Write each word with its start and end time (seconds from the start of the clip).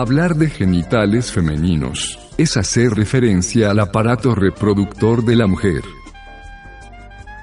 Hablar 0.00 0.34
de 0.34 0.48
genitales 0.48 1.30
femeninos 1.30 2.18
es 2.38 2.56
hacer 2.56 2.92
referencia 2.92 3.70
al 3.70 3.80
aparato 3.80 4.34
reproductor 4.34 5.22
de 5.26 5.36
la 5.36 5.46
mujer. 5.46 5.82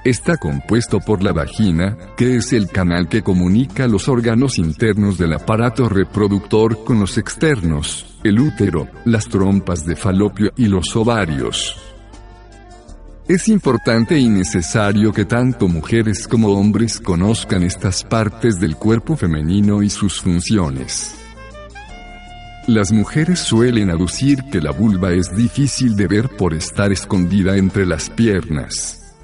Está 0.04 0.38
compuesto 0.38 1.00
por 1.00 1.22
la 1.22 1.34
vagina, 1.34 1.96
que 2.18 2.38
es 2.38 2.54
el 2.54 2.68
canal 2.70 3.10
que 3.10 3.22
comunica 3.22 3.86
los 3.88 4.10
órganos 4.10 4.58
internos 4.58 5.20
del 5.20 5.34
aparato 5.34 5.88
reproductor 5.88 6.84
con 6.84 7.00
los 7.00 7.20
externos, 7.20 8.18
el 8.24 8.40
útero, 8.40 8.88
las 9.06 9.28
trompas 9.28 9.86
de 9.86 9.96
falopio 9.96 10.52
y 10.58 10.66
los 10.66 10.96
ovarios. 10.96 11.78
Es 13.28 13.50
importante 13.50 14.18
y 14.18 14.30
necesario 14.30 15.14
que 15.14 15.26
tanto 15.26 15.68
mujeres 15.68 16.28
como 16.28 16.48
hombres 16.54 17.00
conozcan 17.00 17.62
estas 17.62 18.04
partes 18.04 18.60
del 18.60 18.78
cuerpo 18.78 19.16
femenino 19.16 19.84
y 19.84 19.92
sus 19.92 20.20
funciones. 20.20 21.27
Las 22.68 22.92
mujeres 22.92 23.40
suelen 23.40 23.90
aducir 23.90 24.44
que 24.52 24.60
la 24.60 24.72
vulva 24.72 25.14
es 25.14 25.34
difícil 25.34 25.96
de 25.96 26.06
ver 26.06 26.28
por 26.28 26.54
estar 26.54 26.92
escondida 26.92 27.56
entre 27.56 27.86
las 27.86 28.10
piernas 28.10 29.16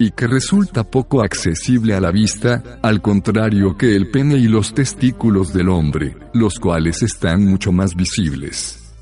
y 0.00 0.10
que 0.10 0.26
resulta 0.26 0.82
poco 0.82 1.22
accesible 1.22 1.94
a 1.94 2.00
la 2.00 2.10
vista, 2.10 2.80
al 2.82 3.02
contrario 3.02 3.76
que 3.76 3.94
el 3.94 4.10
pene 4.10 4.36
y 4.36 4.48
los 4.48 4.74
testículos 4.74 5.52
del 5.52 5.68
hombre, 5.68 6.16
los 6.34 6.58
cuales 6.58 7.02
están 7.02 7.44
mucho 7.44 7.70
más 7.72 7.94
visibles. 7.94 8.94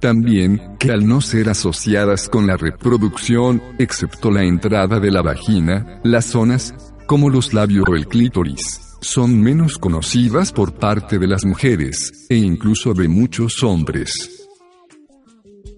También, 0.00 0.76
que 0.78 0.90
al 0.90 1.06
no 1.06 1.20
ser 1.20 1.48
asociadas 1.48 2.28
con 2.28 2.46
la 2.46 2.56
reproducción, 2.56 3.62
excepto 3.78 4.30
la 4.30 4.44
entrada 4.44 5.00
de 5.00 5.10
la 5.10 5.22
vagina, 5.22 6.00
las 6.04 6.26
zonas, 6.26 6.74
como 7.06 7.30
los 7.30 7.54
labios 7.54 7.86
o 7.88 7.94
el 7.94 8.06
clítoris, 8.06 8.85
son 9.00 9.40
menos 9.40 9.78
conocidas 9.78 10.52
por 10.52 10.74
parte 10.74 11.18
de 11.18 11.26
las 11.26 11.44
mujeres, 11.44 12.26
e 12.28 12.36
incluso 12.36 12.94
de 12.94 13.08
muchos 13.08 13.62
hombres. 13.62 14.46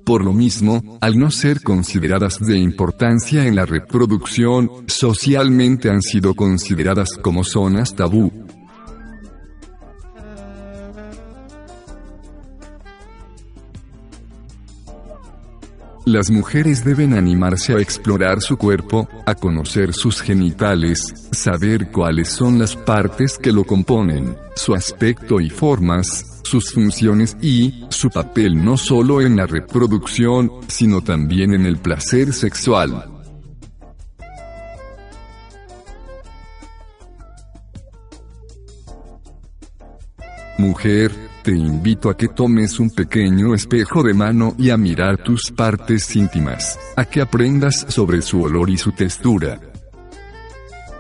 Por 0.04 0.24
lo 0.24 0.32
mismo, 0.32 0.98
al 1.02 1.18
no 1.18 1.30
ser 1.30 1.62
consideradas 1.62 2.40
de 2.40 2.58
importancia 2.58 3.46
en 3.46 3.54
la 3.54 3.66
reproducción, 3.66 4.70
socialmente 4.86 5.90
han 5.90 6.00
sido 6.00 6.34
consideradas 6.34 7.10
como 7.20 7.44
zonas 7.44 7.94
tabú. 7.94 8.47
Las 16.08 16.30
mujeres 16.30 16.86
deben 16.86 17.12
animarse 17.12 17.74
a 17.74 17.80
explorar 17.80 18.40
su 18.40 18.56
cuerpo, 18.56 19.06
a 19.26 19.34
conocer 19.34 19.92
sus 19.92 20.22
genitales, 20.22 21.12
saber 21.32 21.90
cuáles 21.90 22.30
son 22.30 22.58
las 22.58 22.76
partes 22.76 23.36
que 23.36 23.52
lo 23.52 23.64
componen, 23.64 24.34
su 24.56 24.74
aspecto 24.74 25.38
y 25.38 25.50
formas, 25.50 26.40
sus 26.44 26.72
funciones 26.72 27.36
y 27.42 27.84
su 27.90 28.08
papel 28.08 28.64
no 28.64 28.78
solo 28.78 29.20
en 29.20 29.36
la 29.36 29.44
reproducción, 29.44 30.50
sino 30.66 31.02
también 31.02 31.52
en 31.52 31.66
el 31.66 31.76
placer 31.76 32.32
sexual. 32.32 33.04
Mujer, 40.56 41.12
te 41.48 41.56
invito 41.56 42.10
a 42.10 42.14
que 42.14 42.28
tomes 42.28 42.78
un 42.78 42.90
pequeño 42.90 43.54
espejo 43.54 44.02
de 44.02 44.12
mano 44.12 44.54
y 44.58 44.68
a 44.68 44.76
mirar 44.76 45.16
tus 45.16 45.50
partes 45.50 46.14
íntimas, 46.14 46.78
a 46.94 47.06
que 47.06 47.22
aprendas 47.22 47.86
sobre 47.88 48.20
su 48.20 48.42
olor 48.42 48.68
y 48.68 48.76
su 48.76 48.92
textura. 48.92 49.58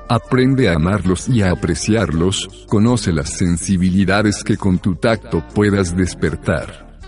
Aprende 0.08 0.70
a 0.70 0.76
amarlos 0.76 1.28
y 1.28 1.42
a 1.42 1.50
apreciarlos, 1.50 2.48
conoce 2.66 3.12
las 3.12 3.28
sensibilidades 3.28 4.42
que 4.42 4.56
con 4.56 4.78
tu 4.78 4.94
tacto 4.94 5.44
puedas 5.54 5.94
despertar. 5.94 6.98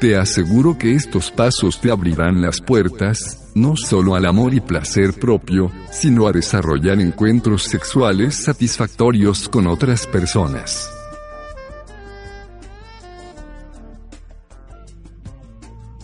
Te 0.00 0.16
aseguro 0.16 0.76
que 0.76 0.94
estos 0.94 1.30
pasos 1.30 1.80
te 1.80 1.92
abrirán 1.92 2.42
las 2.42 2.60
puertas, 2.60 3.47
no 3.60 3.76
solo 3.76 4.14
al 4.14 4.26
amor 4.26 4.54
y 4.54 4.60
placer 4.60 5.14
propio, 5.14 5.70
sino 5.90 6.26
a 6.26 6.32
desarrollar 6.32 7.00
encuentros 7.00 7.64
sexuales 7.64 8.34
satisfactorios 8.36 9.48
con 9.48 9.66
otras 9.66 10.06
personas. 10.06 10.90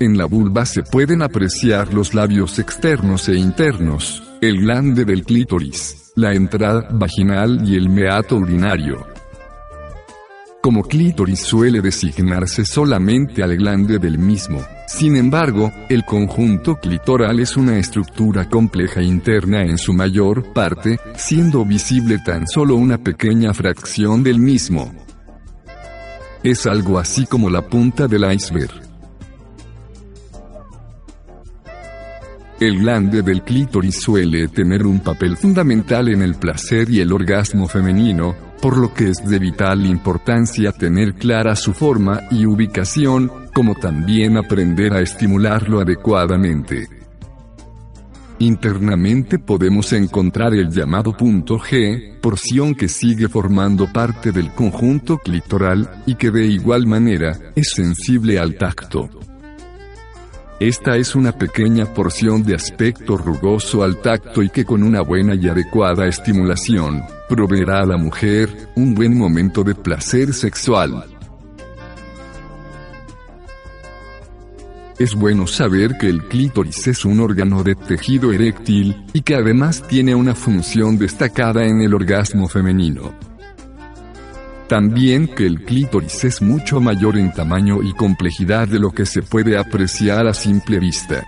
En 0.01 0.19
la 0.19 0.27
vulva 0.27 0.67
se 0.67 0.83
pueden 0.83 1.23
apreciar 1.23 1.95
los 1.95 2.15
labios 2.15 2.59
externos 2.59 3.29
e 3.29 3.37
internos, 3.37 4.23
el 4.41 4.61
glande 4.61 5.05
del 5.05 5.25
clítoris, 5.25 6.13
la 6.17 6.35
entrada 6.35 6.89
vaginal 6.91 7.67
y 7.67 7.77
el 7.77 7.89
meato 7.89 8.37
urinario. 8.37 9.14
Como 10.65 10.83
clítoris 10.83 11.41
suele 11.41 11.83
designarse 11.83 12.65
solamente 12.65 13.43
al 13.43 13.55
glande 13.55 13.99
del 13.99 14.17
mismo. 14.17 14.65
Sin 14.87 15.15
embargo, 15.15 15.71
el 15.91 16.07
conjunto 16.07 16.77
clitoral 16.77 17.39
es 17.39 17.59
una 17.59 17.79
estructura 17.79 18.49
compleja 18.49 19.03
interna 19.03 19.63
en 19.63 19.77
su 19.77 19.93
mayor 19.93 20.55
parte, 20.55 20.99
siendo 21.17 21.67
visible 21.67 22.19
tan 22.25 22.49
solo 22.49 22.77
una 22.77 22.97
pequeña 22.97 23.53
fracción 23.53 24.23
del 24.23 24.39
mismo. 24.39 24.91
Es 26.43 26.65
algo 26.65 26.99
así 26.99 27.27
como 27.27 27.51
la 27.51 27.61
punta 27.61 28.09
del 28.09 28.25
iceberg. 28.33 28.73
El 32.59 32.79
glande 32.79 33.21
del 33.21 33.43
clítoris 33.43 34.01
suele 34.01 34.49
tener 34.49 34.87
un 34.87 35.01
papel 35.01 35.37
fundamental 35.37 36.09
en 36.09 36.23
el 36.23 36.37
placer 36.37 36.89
y 36.89 37.01
el 37.01 37.13
orgasmo 37.13 37.69
femenino, 37.69 38.54
por 38.65 38.79
lo 38.79 38.95
que 38.95 39.11
es 39.11 39.19
de 39.19 39.39
vital 39.39 39.85
importancia 39.85 40.73
tener 40.73 41.17
clara 41.17 41.55
su 41.55 41.75
forma 41.75 42.23
y 42.31 42.47
ubicación, 42.47 43.31
como 43.53 43.75
también 43.75 44.39
aprender 44.39 44.95
a 44.95 45.03
estimularlo 45.03 45.83
adecuadamente. 45.83 46.89
Internamente 48.39 49.39
podemos 49.39 49.93
encontrar 49.93 50.55
el 50.55 50.71
llamado 50.71 51.15
punto 51.15 51.59
G, 51.59 52.19
porción 52.23 52.75
que 52.75 52.89
sigue 52.89 53.29
formando 53.29 53.93
parte 53.93 54.33
del 54.33 54.51
conjunto 54.55 55.19
clitoral, 55.19 56.03
y 56.07 56.15
que 56.15 56.31
de 56.31 56.47
igual 56.47 56.87
manera, 56.87 57.39
es 57.55 57.69
sensible 57.69 58.39
al 58.39 58.57
tacto. 58.57 59.11
Esta 60.61 60.97
es 60.97 61.17
una 61.17 61.33
pequeña 61.33 61.85
porción 61.87 62.45
de 62.45 62.55
aspecto 62.55 63.17
rugoso 63.17 63.83
al 63.83 64.01
tacto 64.01 64.41
y 64.41 64.51
que 64.51 64.65
con 64.65 64.85
una 64.85 65.01
buena 65.01 65.35
y 65.35 65.49
adecuada 65.49 66.07
estimulación, 66.07 67.03
proveerá 67.29 67.81
a 67.81 67.87
la 67.87 67.97
mujer 67.97 68.69
un 68.77 68.95
buen 68.95 69.19
momento 69.19 69.65
de 69.65 69.75
placer 69.75 70.33
sexual. 70.33 71.05
Es 74.97 75.17
bueno 75.17 75.49
saber 75.49 75.99
que 75.99 76.09
el 76.09 76.23
clítoris 76.29 76.87
es 76.87 77.05
un 77.05 77.19
órgano 77.19 77.65
de 77.65 77.75
tejido 77.75 78.33
eréctil, 78.33 79.05
y 79.13 79.23
que 79.23 79.35
además 79.35 79.83
tiene 79.89 80.15
una 80.15 80.37
función 80.37 80.99
destacada 80.99 81.65
en 81.65 81.81
el 81.81 81.95
orgasmo 81.95 82.49
femenino. 82.49 83.13
También 84.69 85.29
que 85.29 85.47
el 85.47 85.63
clítoris 85.63 86.25
es 86.25 86.41
mucho 86.41 86.81
mayor 86.81 87.19
en 87.19 87.33
tamaño 87.33 87.83
y 87.83 87.93
complejidad 87.93 88.67
de 88.67 88.79
lo 88.79 88.91
que 88.91 89.05
se 89.05 89.21
puede 89.23 89.59
apreciar 89.59 90.27
a 90.27 90.33
simple 90.33 90.79
vista. 90.79 91.23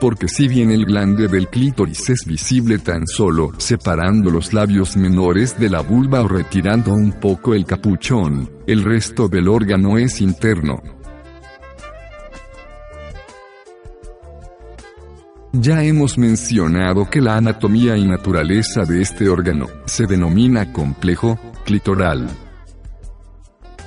Porque 0.00 0.26
si 0.26 0.48
bien 0.48 0.70
el 0.70 0.86
glande 0.86 1.28
del 1.28 1.48
clítoris 1.48 2.08
es 2.08 2.24
visible 2.24 2.78
tan 2.78 3.06
solo 3.06 3.52
separando 3.58 4.30
los 4.30 4.54
labios 4.54 4.96
menores 4.96 5.58
de 5.58 5.68
la 5.68 5.82
vulva 5.82 6.22
o 6.22 6.28
retirando 6.28 6.92
un 6.92 7.12
poco 7.12 7.54
el 7.54 7.66
capuchón, 7.66 8.50
el 8.66 8.82
resto 8.82 9.28
del 9.28 9.46
órgano 9.48 9.98
es 9.98 10.22
interno. 10.22 10.82
Ya 15.52 15.84
hemos 15.84 16.18
mencionado 16.18 17.08
que 17.08 17.20
la 17.20 17.36
anatomía 17.36 17.96
y 17.96 18.04
naturaleza 18.04 18.84
de 18.84 19.02
este 19.02 19.28
órgano 19.28 19.68
se 19.84 20.06
denomina 20.06 20.72
complejo 20.72 21.38
clitoral 21.64 22.28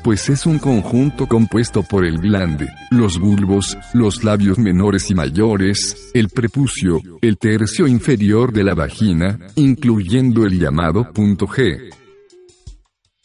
pues 0.08 0.30
es 0.30 0.46
un 0.46 0.58
conjunto 0.58 1.28
compuesto 1.28 1.84
por 1.84 2.06
el 2.06 2.20
glande, 2.20 2.70
los 2.92 3.20
bulbos, 3.20 3.78
los 3.94 4.24
labios 4.24 4.58
menores 4.58 5.12
y 5.12 5.16
mayores, 5.16 6.12
el 6.14 6.30
prepucio, 6.30 7.02
el 7.22 7.38
tercio 7.38 7.88
inferior 7.88 8.54
de 8.54 8.64
la 8.64 8.74
vagina, 8.74 9.38
incluyendo 9.56 10.46
el 10.46 10.58
llamado 10.58 11.12
punto 11.12 11.46
G. 11.46 11.90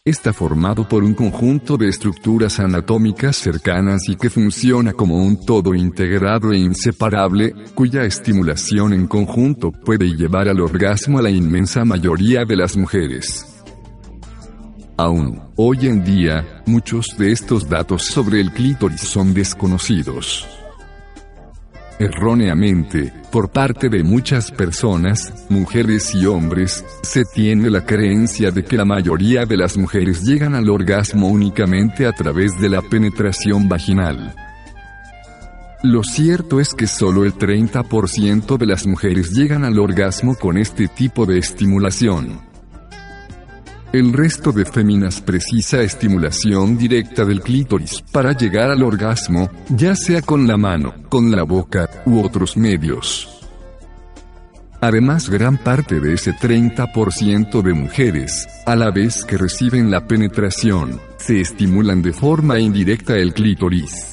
Está 0.04 0.32
formado 0.32 0.88
por 0.88 1.04
un 1.04 1.14
conjunto 1.14 1.76
de 1.76 1.88
estructuras 1.88 2.58
anatómicas 2.58 3.36
cercanas 3.36 4.08
y 4.08 4.16
que 4.16 4.28
funciona 4.28 4.92
como 4.92 5.22
un 5.24 5.46
todo 5.46 5.76
integrado 5.76 6.50
e 6.50 6.58
inseparable, 6.58 7.54
cuya 7.76 8.02
estimulación 8.02 8.92
en 8.92 9.06
conjunto 9.06 9.70
puede 9.70 10.16
llevar 10.16 10.48
al 10.48 10.60
orgasmo 10.60 11.20
a 11.20 11.22
la 11.22 11.30
inmensa 11.30 11.84
mayoría 11.84 12.44
de 12.44 12.56
las 12.56 12.76
mujeres. 12.76 13.51
Aún, 15.02 15.40
hoy 15.56 15.88
en 15.88 16.04
día, 16.04 16.62
muchos 16.64 17.16
de 17.18 17.32
estos 17.32 17.68
datos 17.68 18.04
sobre 18.04 18.40
el 18.40 18.52
clítoris 18.52 19.00
son 19.00 19.34
desconocidos. 19.34 20.46
Erróneamente, 21.98 23.12
por 23.32 23.50
parte 23.50 23.88
de 23.88 24.04
muchas 24.04 24.52
personas, 24.52 25.34
mujeres 25.48 26.14
y 26.14 26.24
hombres, 26.26 26.84
se 27.02 27.24
tiene 27.24 27.68
la 27.68 27.84
creencia 27.84 28.52
de 28.52 28.62
que 28.62 28.76
la 28.76 28.84
mayoría 28.84 29.44
de 29.44 29.56
las 29.56 29.76
mujeres 29.76 30.22
llegan 30.22 30.54
al 30.54 30.70
orgasmo 30.70 31.26
únicamente 31.26 32.06
a 32.06 32.12
través 32.12 32.60
de 32.60 32.68
la 32.68 32.80
penetración 32.80 33.68
vaginal. 33.68 34.36
Lo 35.82 36.04
cierto 36.04 36.60
es 36.60 36.74
que 36.74 36.86
solo 36.86 37.24
el 37.24 37.34
30% 37.34 38.56
de 38.56 38.66
las 38.66 38.86
mujeres 38.86 39.32
llegan 39.32 39.64
al 39.64 39.80
orgasmo 39.80 40.36
con 40.36 40.58
este 40.58 40.86
tipo 40.86 41.26
de 41.26 41.38
estimulación. 41.38 42.51
El 43.92 44.14
resto 44.14 44.52
de 44.52 44.64
féminas 44.64 45.20
precisa 45.20 45.82
estimulación 45.82 46.78
directa 46.78 47.26
del 47.26 47.42
clítoris 47.42 48.02
para 48.10 48.32
llegar 48.32 48.70
al 48.70 48.82
orgasmo, 48.82 49.50
ya 49.68 49.94
sea 49.94 50.22
con 50.22 50.46
la 50.46 50.56
mano, 50.56 50.94
con 51.10 51.30
la 51.30 51.42
boca, 51.42 51.90
u 52.06 52.24
otros 52.24 52.56
medios. 52.56 53.28
Además, 54.80 55.28
gran 55.28 55.58
parte 55.58 56.00
de 56.00 56.14
ese 56.14 56.32
30% 56.32 57.60
de 57.60 57.74
mujeres, 57.74 58.48
a 58.64 58.74
la 58.76 58.90
vez 58.90 59.26
que 59.26 59.36
reciben 59.36 59.90
la 59.90 60.06
penetración, 60.06 60.98
se 61.18 61.42
estimulan 61.42 62.00
de 62.00 62.14
forma 62.14 62.58
indirecta 62.58 63.16
el 63.16 63.34
clítoris. 63.34 64.11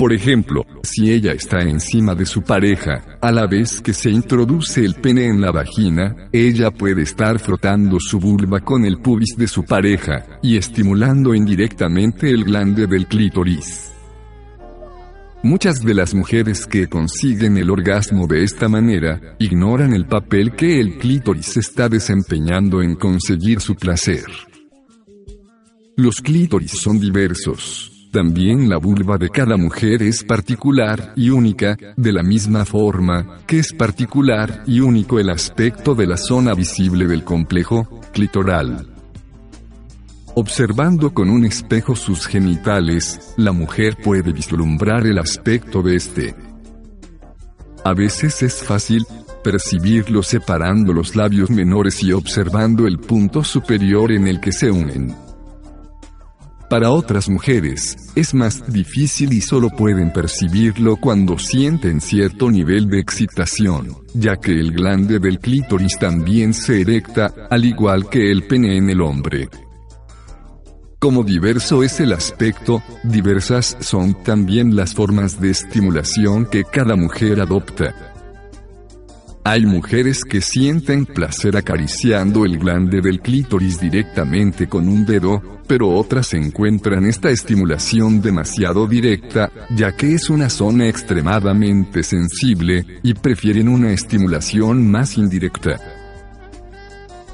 Por 0.00 0.14
ejemplo, 0.14 0.64
si 0.82 1.12
ella 1.12 1.32
está 1.32 1.60
encima 1.60 2.14
de 2.14 2.24
su 2.24 2.40
pareja, 2.40 3.04
a 3.20 3.30
la 3.30 3.46
vez 3.46 3.82
que 3.82 3.92
se 3.92 4.08
introduce 4.08 4.82
el 4.82 4.94
pene 4.94 5.26
en 5.26 5.42
la 5.42 5.52
vagina, 5.52 6.30
ella 6.32 6.70
puede 6.70 7.02
estar 7.02 7.38
frotando 7.38 8.00
su 8.00 8.18
vulva 8.18 8.60
con 8.60 8.86
el 8.86 8.96
pubis 9.02 9.36
de 9.36 9.46
su 9.46 9.62
pareja, 9.62 10.24
y 10.42 10.56
estimulando 10.56 11.34
indirectamente 11.34 12.30
el 12.30 12.44
glande 12.44 12.86
del 12.86 13.08
clítoris. 13.08 13.92
Muchas 15.42 15.82
de 15.82 15.92
las 15.92 16.14
mujeres 16.14 16.66
que 16.66 16.86
consiguen 16.86 17.58
el 17.58 17.68
orgasmo 17.68 18.26
de 18.26 18.42
esta 18.42 18.70
manera, 18.70 19.20
ignoran 19.38 19.92
el 19.92 20.06
papel 20.06 20.52
que 20.52 20.80
el 20.80 20.96
clítoris 20.96 21.58
está 21.58 21.90
desempeñando 21.90 22.80
en 22.80 22.94
conseguir 22.94 23.60
su 23.60 23.74
placer. 23.74 24.24
Los 25.94 26.22
clítoris 26.22 26.70
son 26.70 26.98
diversos, 26.98 27.89
también 28.10 28.68
la 28.68 28.76
vulva 28.76 29.16
de 29.18 29.28
cada 29.28 29.56
mujer 29.56 30.02
es 30.02 30.24
particular 30.24 31.12
y 31.16 31.30
única, 31.30 31.76
de 31.96 32.12
la 32.12 32.22
misma 32.22 32.64
forma 32.64 33.38
que 33.46 33.60
es 33.60 33.72
particular 33.72 34.64
y 34.66 34.80
único 34.80 35.18
el 35.18 35.30
aspecto 35.30 35.94
de 35.94 36.06
la 36.06 36.16
zona 36.16 36.54
visible 36.54 37.06
del 37.06 37.24
complejo 37.24 38.00
clitoral. 38.12 38.86
Observando 40.34 41.12
con 41.12 41.30
un 41.30 41.44
espejo 41.44 41.94
sus 41.94 42.26
genitales, 42.26 43.34
la 43.36 43.52
mujer 43.52 43.96
puede 43.96 44.32
vislumbrar 44.32 45.06
el 45.06 45.18
aspecto 45.18 45.82
de 45.82 45.96
este. 45.96 46.34
A 47.84 47.94
veces 47.94 48.42
es 48.42 48.62
fácil 48.62 49.04
percibirlo 49.42 50.22
separando 50.22 50.92
los 50.92 51.16
labios 51.16 51.50
menores 51.50 52.02
y 52.02 52.12
observando 52.12 52.86
el 52.86 52.98
punto 52.98 53.42
superior 53.42 54.12
en 54.12 54.26
el 54.28 54.40
que 54.40 54.52
se 54.52 54.70
unen. 54.70 55.29
Para 56.70 56.92
otras 56.92 57.28
mujeres, 57.28 57.96
es 58.14 58.32
más 58.32 58.72
difícil 58.72 59.32
y 59.32 59.40
solo 59.40 59.70
pueden 59.70 60.12
percibirlo 60.12 60.98
cuando 60.98 61.36
sienten 61.36 62.00
cierto 62.00 62.48
nivel 62.48 62.88
de 62.88 63.00
excitación, 63.00 63.96
ya 64.14 64.36
que 64.36 64.52
el 64.52 64.70
glande 64.70 65.18
del 65.18 65.40
clítoris 65.40 65.98
también 65.98 66.54
se 66.54 66.82
erecta, 66.82 67.34
al 67.50 67.64
igual 67.64 68.08
que 68.08 68.30
el 68.30 68.44
pene 68.46 68.76
en 68.76 68.88
el 68.88 69.00
hombre. 69.00 69.48
Como 71.00 71.24
diverso 71.24 71.82
es 71.82 71.98
el 71.98 72.12
aspecto, 72.12 72.84
diversas 73.02 73.76
son 73.80 74.22
también 74.22 74.76
las 74.76 74.94
formas 74.94 75.40
de 75.40 75.50
estimulación 75.50 76.46
que 76.46 76.62
cada 76.62 76.94
mujer 76.94 77.40
adopta. 77.40 78.14
Hay 79.42 79.64
mujeres 79.64 80.22
que 80.22 80.42
sienten 80.42 81.06
placer 81.06 81.56
acariciando 81.56 82.44
el 82.44 82.58
glande 82.58 83.00
del 83.00 83.20
clítoris 83.20 83.80
directamente 83.80 84.68
con 84.68 84.86
un 84.86 85.06
dedo, 85.06 85.42
pero 85.66 85.88
otras 85.88 86.34
encuentran 86.34 87.06
esta 87.06 87.30
estimulación 87.30 88.20
demasiado 88.20 88.86
directa, 88.86 89.50
ya 89.70 89.92
que 89.92 90.14
es 90.14 90.28
una 90.28 90.50
zona 90.50 90.88
extremadamente 90.88 92.02
sensible, 92.02 92.84
y 93.02 93.14
prefieren 93.14 93.68
una 93.68 93.92
estimulación 93.92 94.90
más 94.90 95.16
indirecta. 95.16 95.80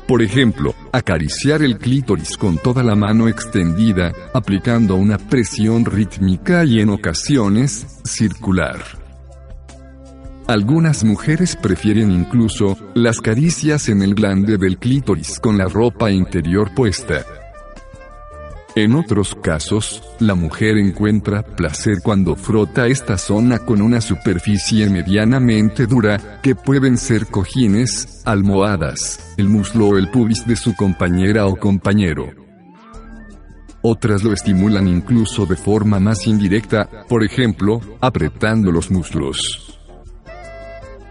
Por 0.06 0.23
ejemplo, 0.23 0.76
acariciar 0.93 1.62
el 1.62 1.76
clítoris 1.76 2.37
con 2.37 2.59
toda 2.59 2.85
la 2.85 2.94
mano 2.94 3.26
extendida, 3.26 4.12
aplicando 4.32 4.94
una 4.94 5.19
presión 5.19 5.85
rítmica 5.85 6.64
y 6.64 6.79
en 6.79 6.91
ocasiones, 6.91 8.00
circular. 8.05 9.06
Algunas 10.48 11.02
mujeres 11.02 11.56
prefieren 11.56 12.12
incluso 12.12 12.78
las 12.94 13.20
caricias 13.20 13.88
en 13.88 14.00
el 14.02 14.14
glande 14.14 14.58
del 14.58 14.78
clítoris 14.78 15.40
con 15.40 15.58
la 15.58 15.64
ropa 15.64 16.12
interior 16.12 16.72
puesta. 16.72 17.25
En 18.76 18.94
otros 18.94 19.34
casos, 19.34 20.04
la 20.20 20.37
mujer 20.37 20.76
encuentra 20.76 21.43
placer 21.43 21.96
cuando 22.00 22.37
frota 22.37 22.87
esta 22.87 23.19
zona 23.19 23.58
con 23.58 23.82
una 23.82 24.00
superficie 24.00 24.88
medianamente 24.88 25.87
dura, 25.87 26.40
que 26.42 26.54
pueden 26.54 26.97
ser 26.97 27.26
cojines, 27.26 28.23
almohadas, 28.25 29.35
el 29.38 29.49
muslo 29.49 29.88
o 29.88 29.99
el 29.99 30.11
pubis 30.11 30.47
de 30.47 30.54
su 30.54 30.76
compañera 30.76 31.47
o 31.47 31.56
compañero. 31.56 32.30
Otras 33.82 34.23
lo 34.23 34.32
estimulan 34.32 34.87
incluso 34.87 35.44
de 35.44 35.56
forma 35.56 35.99
más 35.99 36.26
indirecta, 36.28 36.88
por 37.09 37.25
ejemplo, 37.25 37.80
apretando 38.00 38.71
los 38.71 38.92
muslos. 38.92 39.65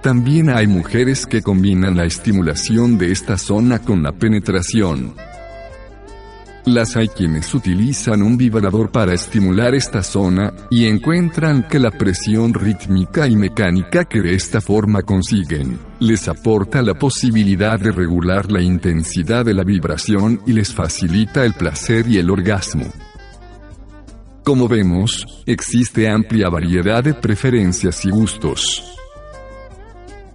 También 0.05 0.51
hay 0.51 0.67
mujeres 0.67 1.25
que 1.25 1.41
combinan 1.41 1.97
la 1.97 2.05
estimulación 2.05 2.99
de 2.99 3.11
esta 3.11 3.39
zona 3.39 3.79
con 3.79 4.03
la 4.03 4.11
penetración. 4.11 5.15
Las 6.63 6.95
hay 6.95 7.07
quienes 7.07 7.51
utilizan 7.55 8.21
un 8.21 8.37
vibrador 8.37 8.91
para 8.91 9.15
estimular 9.15 9.73
esta 9.73 10.03
zona, 10.03 10.53
y 10.69 10.85
encuentran 10.85 11.67
que 11.67 11.79
la 11.79 11.89
presión 11.89 12.53
rítmica 12.53 13.25
y 13.25 13.35
mecánica 13.35 14.05
que 14.05 14.21
de 14.21 14.35
esta 14.35 14.61
forma 14.61 15.01
consiguen, 15.01 15.79
les 15.99 16.27
aporta 16.27 16.83
la 16.83 16.93
posibilidad 16.93 17.79
de 17.79 17.91
regular 17.91 18.51
la 18.51 18.61
intensidad 18.61 19.43
de 19.43 19.55
la 19.55 19.63
vibración 19.63 20.39
y 20.45 20.53
les 20.53 20.71
facilita 20.71 21.43
el 21.43 21.55
placer 21.55 22.07
y 22.07 22.19
el 22.19 22.29
orgasmo. 22.29 22.85
Como 24.43 24.67
vemos, 24.67 25.25
existe 25.47 26.07
amplia 26.07 26.49
variedad 26.49 27.03
de 27.03 27.15
preferencias 27.15 28.05
y 28.05 28.11
gustos. 28.11 28.95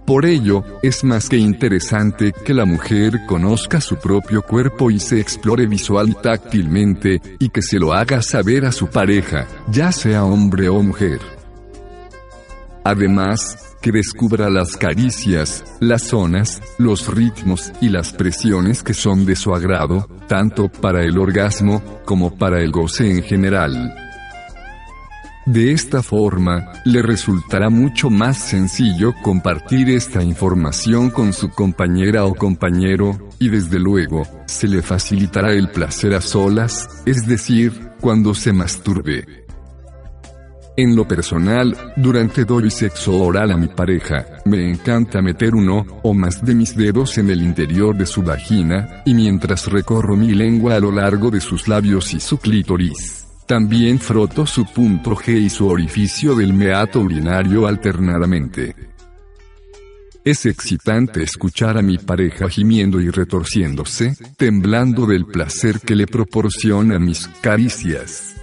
Por 0.05 0.25
ello, 0.25 0.63
es 0.81 1.03
más 1.03 1.29
que 1.29 1.37
interesante 1.37 2.33
que 2.33 2.53
la 2.53 2.65
mujer 2.65 3.21
conozca 3.27 3.79
su 3.79 3.97
propio 3.97 4.41
cuerpo 4.41 4.91
y 4.91 4.99
se 4.99 5.19
explore 5.19 5.67
visual 5.67 6.09
y 6.09 6.13
táctilmente, 6.15 7.21
y 7.39 7.49
que 7.49 7.61
se 7.61 7.79
lo 7.79 7.93
haga 7.93 8.21
saber 8.21 8.65
a 8.65 8.71
su 8.71 8.87
pareja, 8.87 9.47
ya 9.69 9.91
sea 9.91 10.25
hombre 10.25 10.69
o 10.69 10.81
mujer. 10.81 11.19
Además, 12.83 13.75
que 13.81 13.91
descubra 13.91 14.49
las 14.49 14.75
caricias, 14.75 15.63
las 15.79 16.03
zonas, 16.03 16.61
los 16.77 17.07
ritmos 17.13 17.71
y 17.81 17.89
las 17.89 18.13
presiones 18.13 18.83
que 18.83 18.93
son 18.93 19.25
de 19.25 19.35
su 19.35 19.53
agrado, 19.53 20.07
tanto 20.27 20.69
para 20.69 21.03
el 21.03 21.17
orgasmo 21.17 21.81
como 22.05 22.35
para 22.37 22.61
el 22.61 22.71
goce 22.71 23.09
en 23.09 23.23
general. 23.23 24.00
De 25.51 25.73
esta 25.73 26.01
forma, 26.01 26.71
le 26.85 27.01
resultará 27.01 27.69
mucho 27.69 28.09
más 28.09 28.37
sencillo 28.37 29.13
compartir 29.21 29.89
esta 29.89 30.23
información 30.23 31.09
con 31.09 31.33
su 31.33 31.49
compañera 31.49 32.23
o 32.23 32.33
compañero, 32.33 33.27
y 33.37 33.49
desde 33.49 33.77
luego, 33.77 34.25
se 34.45 34.69
le 34.69 34.81
facilitará 34.81 35.51
el 35.51 35.69
placer 35.69 36.13
a 36.13 36.21
solas, 36.21 37.03
es 37.05 37.27
decir, 37.27 37.73
cuando 37.99 38.33
se 38.33 38.53
masturbe. 38.53 39.25
En 40.77 40.95
lo 40.95 41.05
personal, 41.05 41.75
durante 41.97 42.45
doy 42.45 42.71
sexo 42.71 43.21
oral 43.21 43.51
a 43.51 43.57
mi 43.57 43.67
pareja, 43.67 44.25
me 44.45 44.71
encanta 44.71 45.21
meter 45.21 45.53
uno 45.53 45.85
o 46.01 46.13
más 46.13 46.45
de 46.45 46.55
mis 46.55 46.77
dedos 46.77 47.17
en 47.17 47.29
el 47.29 47.41
interior 47.41 47.93
de 47.97 48.05
su 48.05 48.21
vagina, 48.21 49.03
y 49.05 49.13
mientras 49.13 49.67
recorro 49.67 50.15
mi 50.15 50.33
lengua 50.33 50.75
a 50.75 50.79
lo 50.79 50.93
largo 50.93 51.29
de 51.29 51.41
sus 51.41 51.67
labios 51.67 52.13
y 52.13 52.21
su 52.21 52.37
clítoris. 52.37 53.20
También 53.51 53.99
froto 53.99 54.45
su 54.45 54.63
punto 54.63 55.13
G 55.13 55.37
y 55.37 55.49
su 55.49 55.67
orificio 55.67 56.35
del 56.35 56.53
meato 56.53 57.01
urinario 57.01 57.67
alternadamente. 57.67 58.73
Es 60.23 60.45
excitante 60.45 61.21
escuchar 61.21 61.77
a 61.77 61.81
mi 61.81 61.97
pareja 61.97 62.47
gimiendo 62.47 63.01
y 63.01 63.09
retorciéndose, 63.09 64.15
temblando 64.37 65.05
del 65.05 65.25
placer 65.25 65.81
que 65.81 65.97
le 65.97 66.07
proporciona 66.07 66.97
mis 66.97 67.27
caricias. 67.41 68.37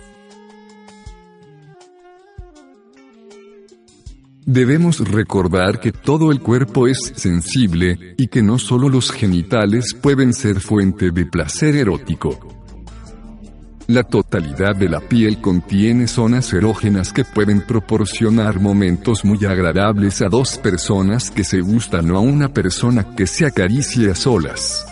Debemos 4.45 4.99
recordar 5.09 5.81
que 5.81 5.91
todo 5.91 6.31
el 6.31 6.41
cuerpo 6.41 6.87
es 6.87 7.15
sensible, 7.17 8.15
y 8.19 8.29
que 8.29 8.43
no 8.43 8.59
solo 8.59 8.91
los 8.91 9.11
genitales 9.11 9.95
pueden 9.95 10.35
ser 10.35 10.61
fuente 10.61 11.11
de 11.12 11.25
placer 11.25 11.77
erótico. 11.77 12.58
La 13.90 14.02
totalidad 14.02 14.76
de 14.76 14.87
la 14.87 15.00
piel 15.00 15.40
contiene 15.40 16.09
zonas 16.09 16.52
erógenas 16.52 17.11
que 17.14 17.25
pueden 17.25 17.62
proporcionar 17.62 18.61
momentos 18.61 19.25
muy 19.25 19.42
agradables 19.47 20.21
a 20.21 20.28
dos 20.28 20.59
personas 20.59 21.30
que 21.30 21.42
se 21.42 21.62
gustan 21.62 22.11
o 22.11 22.18
a 22.18 22.21
una 22.21 22.52
persona 22.52 23.16
que 23.16 23.26
se 23.26 23.47
acaricia 23.47 24.12
a 24.12 24.14
solas. 24.14 24.87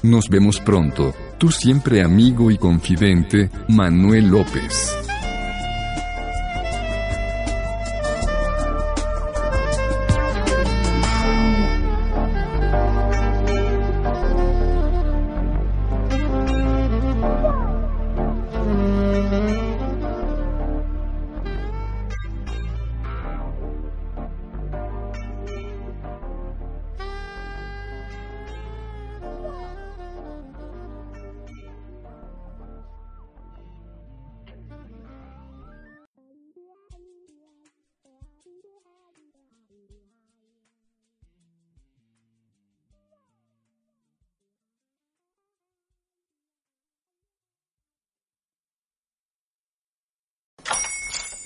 Nos 0.04 0.28
vemos 0.28 0.61
pronto, 0.61 1.12
tu 1.37 1.50
siempre 1.50 2.00
amigo 2.00 2.52
y 2.52 2.58
confidente, 2.58 3.50
Manuel 3.68 4.28
López. 4.28 5.03